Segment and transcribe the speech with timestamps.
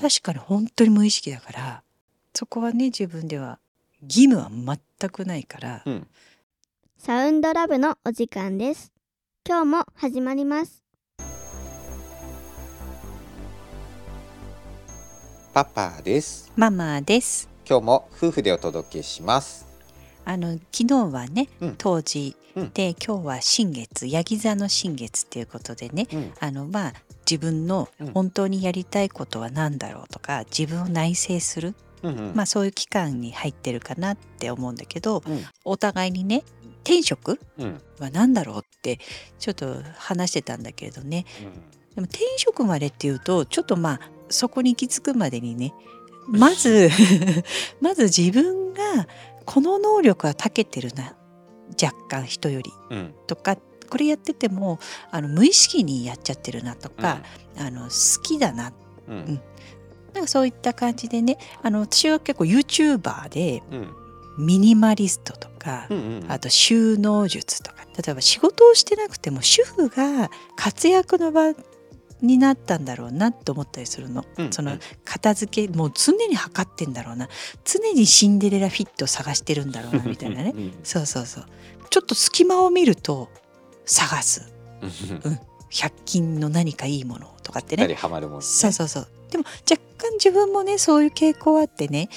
[0.00, 1.82] 確かに本当に無意識だから
[2.34, 3.58] そこはね自分では
[4.02, 6.06] 義務は全くないから、うん。
[6.96, 8.92] サウンドラブのお時間です。
[9.46, 10.82] 今日も始まります。
[15.52, 16.50] パパです。
[16.56, 17.50] ママです。
[17.68, 19.66] 今日も夫婦でお届けします。
[20.24, 21.74] あの昨日はね、うん。
[21.76, 22.70] 当時うん。
[22.72, 26.32] で今日は新月ヤギ座の新月っていうことでねうん。
[26.40, 26.92] あのまあ
[27.30, 28.12] 自分のうん。
[28.12, 32.34] 本当にやりたいことは何だろうとか自分を内省する、うんうん。
[32.34, 35.44] まあそういう期間に入ってるかなって思うんだけどうん。
[35.64, 36.42] お互いにね
[36.82, 37.80] 転職うん。
[38.00, 38.98] は何だろうって
[39.38, 41.24] ちょっと話してたんだけれどね。
[41.94, 45.74] でも転職までっていうとちょっとまあそこに行き着くまでにね
[46.28, 46.88] まず
[47.80, 49.06] まず自分が
[49.44, 51.14] この能力は長けてるな。
[51.80, 53.14] 若干人よりうん。
[53.28, 53.56] とか
[53.90, 54.78] これやってても
[55.10, 57.22] あの無意識にやっちゃってるなとか、
[57.58, 58.72] あの好きだな。
[59.08, 59.14] うん。
[59.14, 59.40] うん。
[60.14, 63.94] なんかそういった感じでねあの私は結構 YouTuber でうん。
[64.38, 71.52] ミニマリストとか、うんうんあと収納術とか例えば仕事をしてなくても主婦が活躍の場
[72.22, 77.28] になったんだろうなと思ったりするの、うんその片付けもう常に測ってんだろうな。
[77.64, 80.52] 常にシンデレラフィットを探してるんだろうなみたいなね。
[80.54, 80.72] うん。
[80.82, 81.44] そうそうそう。
[81.90, 83.28] ちょっと隙間を見ると
[83.90, 84.52] 探す。
[84.82, 84.88] うん。
[85.70, 87.94] 100均の何かいいものとかってね。
[87.94, 88.44] ハマるもんね。
[88.44, 89.08] そうそうそう。
[89.30, 92.08] でも若干自分もねそういう傾向あってね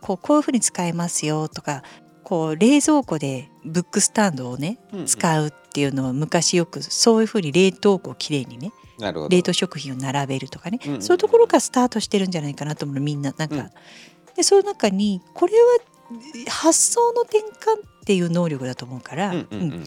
[0.00, 1.82] こうこういうふうに使えますよとか
[2.22, 5.06] こう冷蔵庫でブックスタンドをねうんうん。
[5.06, 9.36] 使うっていうのを昔よくそういうふうに冷凍庫をきれいにねなるほど。
[9.36, 13.34] 冷凍食品を並べるとかね、うんうんそういうところからスタートしてるんじゃないかなと思うのみんな。
[13.36, 13.70] なんか、うん。
[14.36, 15.78] でその中にこれは
[16.48, 19.70] 発想の転換っていう能力だと思うから、うんうんうん。
[19.70, 19.80] なん。
[19.82, 19.86] か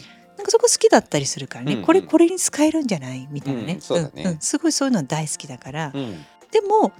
[0.50, 1.84] そこ好きだったりするからね、うんうん。
[1.86, 3.28] これこれに使えるんじゃない？
[3.30, 4.24] みたいなね、うんそうだね。
[4.24, 4.40] んん。
[4.40, 6.24] すごいそういうの大好きだから、うん。
[6.50, 6.92] でも好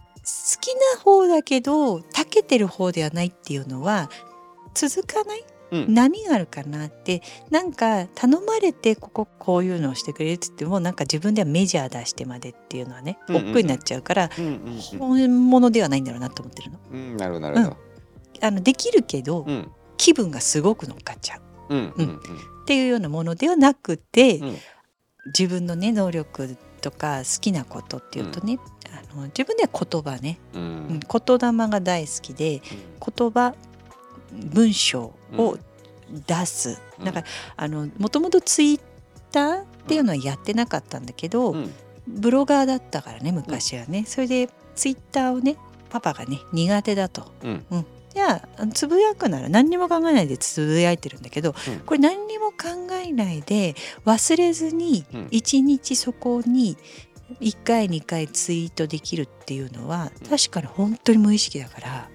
[0.60, 4.10] きな方だけど長けてる方ではないっていうのは
[4.74, 5.44] 続かない？
[5.72, 5.94] うん。
[5.94, 7.22] 波があるかなって。
[7.50, 13.48] なんか頼まれてこここういうのをしてくれるって言ってもなんか自分ではメジャー出してまでっていうのはねうんうんうん。
[13.50, 16.78] 億劫になっちゃうからうんうん本物ではないんだろうなと思ってるの。
[16.92, 17.72] うんうんなるなる
[18.42, 19.70] あのできるけどうん。
[19.96, 21.38] 気分がすごく乗っかっちゃ
[21.70, 21.74] う。
[21.74, 21.92] うん。
[21.96, 22.20] うん
[22.66, 24.56] っていうようなものではなくてうん。
[25.26, 28.60] 自分のね能力とか好きなことっていうとね、
[28.92, 33.54] あの自分では言葉ね、ううんん、言霊が大好きで言葉
[34.32, 35.58] 文章を
[36.26, 37.04] 出す、うん。
[37.04, 38.80] だからあのもともとツイッ
[39.32, 41.74] ターっていうのはやってなかったんだけど、うん。
[42.06, 45.56] ブロガーだったからね昔はね、それでツイッターをね
[45.90, 47.32] パパがね苦手だと。
[47.42, 47.64] うん。
[47.68, 47.82] じゃ
[48.20, 51.80] あつぶやくなら何にも考えないでつぶやいてるんだけど、うん。
[51.80, 52.56] これ何にも考
[52.92, 55.28] えないで忘れずにうん。
[55.30, 56.76] 一日そこに
[57.40, 62.10] 1回2回ツイートできるっていうのは確かに本当に無意識だから、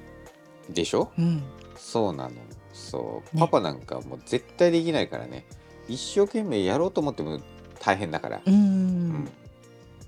[0.69, 1.11] でしょ？
[1.17, 1.43] うん、
[1.75, 2.31] そうなの。
[2.73, 3.41] そう、ね。
[3.41, 5.45] パパなんかもう絶対できないからね。
[5.89, 7.39] 一生懸命やろうと思っても
[7.79, 8.37] 大変だから。
[8.37, 9.29] うーうんん。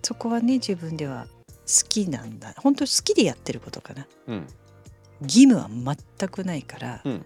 [0.02, 2.54] そこはね自分では好きなんだ。
[2.58, 4.08] 本当好きでやってることかな。
[4.28, 4.48] うん
[5.22, 7.26] 義務は全くないから、うん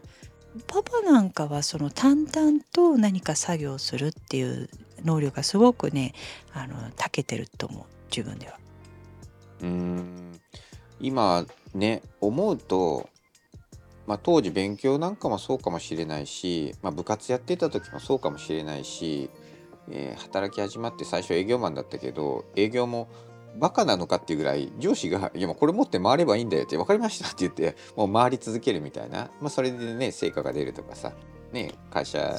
[0.66, 4.70] パパなんかはその淡々と何か作業するっていう
[5.04, 6.14] 能力がすごくね
[6.54, 8.58] あの長けてると思う自分では。
[9.62, 10.40] うーん
[11.00, 11.46] 今
[11.76, 13.08] ね思うと、
[14.08, 19.30] まあ、当時勉強なんかもそうかもしれないし、まあ、部活やってた時もそうかもしれないし、
[19.92, 23.08] えー働き始まって最初営業マンだったけど営業も
[23.60, 31.14] バカなのかっていうぐらい上司が「いやもうこれ持って回ればいいんだよ」って「分かりました」って言ってもう回り続けるみたいな、まあ、それでね成果が出るとかさ、
[31.52, 32.38] ね、会社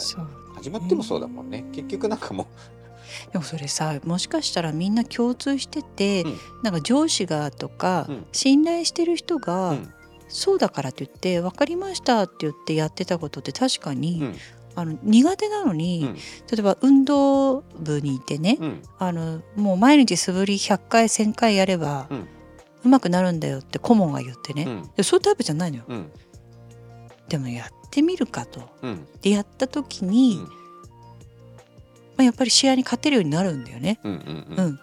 [0.55, 1.65] 始まってもそうだもんね。
[1.73, 2.47] 結局なんかも
[3.33, 6.39] でもそれさもしかしたらみんな共通してて、うん。
[6.63, 8.27] なんか上司がとか、うん。
[8.33, 9.95] 信頼してる人が、うん。
[10.29, 14.37] そうだからって言って「分かりました」って言ってやってたことって確かに、うん
[14.79, 16.15] あの苦手なのに、うん。
[16.15, 16.21] 例
[16.59, 18.83] えば運動部にいてね、うん。
[18.99, 22.17] あのもう毎日素振り100回1,000回やれば、うう
[22.89, 24.91] んまくなるんだよって顧問が言ってね、うん。
[24.97, 25.85] でそういうタイプじゃないのよ。
[25.89, 26.13] うん。
[27.29, 28.61] でもやってみるかと。
[28.83, 29.07] うん。
[29.21, 30.45] でやった時に、うん。
[30.45, 30.51] ま
[32.19, 33.99] あ、やっぱり試合に勝てるようになるんだよね。
[34.05, 34.65] うんうんうん。
[34.67, 34.79] うん。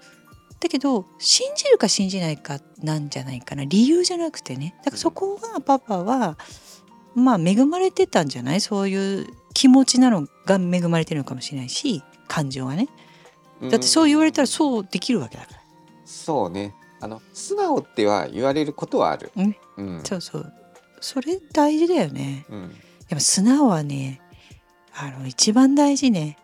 [0.60, 3.64] だけど信じるか信じないかなんじゃないかな。
[3.64, 4.76] 理由じゃなくてね。
[4.80, 6.38] だからそこがパパは
[7.16, 8.62] まあ恵まれてたんじゃない？
[8.62, 12.88] そういう気持ちなのが恵まれてるのかもしれないし感情がね。
[13.62, 15.60] だってそう言われたらそうできるわけだから。
[16.06, 16.76] そうね。
[17.00, 19.32] あの素直っては言われることはある。
[19.36, 19.56] うん。
[19.78, 20.04] うん。
[20.04, 20.54] そうそう。
[21.00, 22.46] それ大事だよね。
[22.50, 22.76] うん。
[23.08, 24.22] でも素直はね
[24.94, 26.38] あの一番大事ね。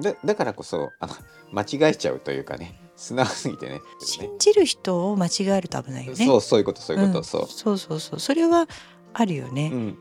[0.00, 1.14] だだからこそあの
[1.52, 2.80] 間違えちゃうというかね。
[2.96, 3.80] 素直すぎてね。
[4.00, 6.24] 信じる人を間違えると危ないよね。
[6.24, 7.24] そうそういうことそういうこと、ん。
[7.24, 8.20] そそうそうそう。
[8.20, 8.68] それは
[9.14, 9.98] あるよね、う、うん、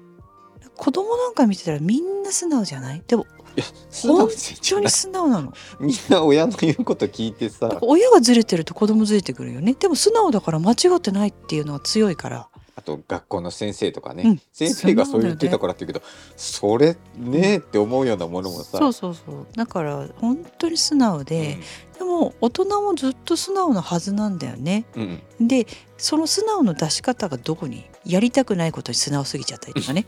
[0.76, 3.04] 子供なんか見てたらみんな素直じゃない？
[3.08, 3.26] でも
[3.56, 4.30] いや素直本
[4.70, 5.54] 当に素直なの？
[5.80, 7.78] みんな親の言うこと聞いてさ。
[7.82, 9.76] 親がずれてると子供ずれてくるよね。
[9.76, 12.50] でも素直だから間違ってないっていうのは強いから。
[12.76, 14.42] あと学校の先生とかね、うん。
[14.52, 16.06] 先生がそう言ってたからって言うけど
[16.36, 18.80] それねって思うようなものもさ。
[18.80, 19.46] そうそうそう。
[19.56, 21.60] だから本当に素直で、
[22.00, 24.86] でも大人もずっと素直なはずなんだよね。
[24.96, 25.48] うんうん。
[25.48, 25.68] で
[26.00, 27.86] その素直の出し方がどこに？
[28.06, 30.06] やりたくないことに素直すぎちゃったりとかね。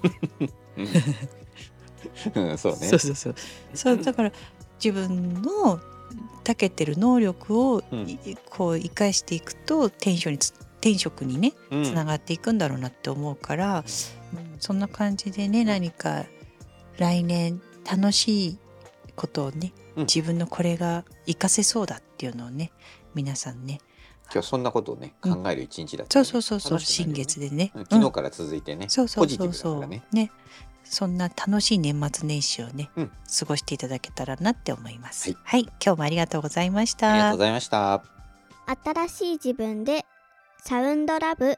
[2.57, 2.87] そうね。
[2.87, 3.35] そうそうそう。
[3.73, 4.31] そうだから
[4.83, 5.79] 自分の
[6.43, 8.09] 長けてる能力をうん。
[8.09, 8.19] い
[8.49, 11.83] こう生かしていくと転職につ転職にねうん。
[11.83, 13.85] つながっていくんだろうなって思うから、うん。
[14.59, 16.25] そんな感じでね何か
[16.97, 18.59] 来年楽しい
[19.15, 20.03] ことをね、うん。
[20.03, 22.71] 自分のこれが活かせそうだっていうのをね
[23.13, 23.79] 皆さんね
[24.31, 25.43] 今日そんなことをねうん。
[25.43, 27.87] 考える一日だったね、そうそうそうそう新楽しくなるよね月でね、うんうん。
[27.87, 30.03] 昨日から続いてね、そうそうポジティブだそうそうからね。
[30.11, 30.31] ね。
[30.83, 33.11] そんな楽しい年末年始をね、うん。
[33.39, 35.31] 過ごしていただけたらなって思います。
[35.31, 35.37] はい。
[35.43, 37.11] はい、今日もありがとうございました。
[37.11, 38.03] ありがとうございました。
[38.83, 40.05] 新しい自分で
[40.59, 41.57] サウンドラブ